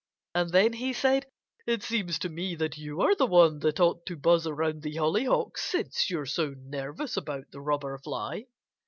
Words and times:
And 0.33 0.49
then 0.49 0.73
he 0.73 0.93
said: 0.93 1.27
"It 1.67 1.83
seems 1.83 2.17
to 2.17 2.29
me 2.29 2.55
that 2.55 2.75
you 2.75 3.01
are 3.01 3.13
the 3.13 3.27
one 3.27 3.59
that 3.59 3.79
ought 3.79 4.03
to 4.07 4.17
buzz 4.17 4.47
around 4.47 4.81
the 4.81 4.95
hollyhocks, 4.95 5.61
since 5.63 6.09
you 6.09 6.19
are 6.21 6.25
so 6.25 6.55
nervous 6.57 7.17
about 7.17 7.51
the 7.51 7.61
Robber 7.61 7.99
Fly." 7.99 8.45